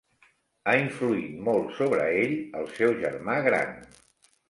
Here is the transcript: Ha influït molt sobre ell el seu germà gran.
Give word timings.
Ha 0.65 0.73
influït 0.83 1.37
molt 1.49 1.77
sobre 1.81 2.09
ell 2.17 2.35
el 2.63 2.69
seu 2.81 2.99
germà 3.07 3.41
gran. 3.53 3.75